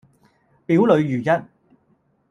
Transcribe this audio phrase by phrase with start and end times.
[0.65, 1.49] 表裏如一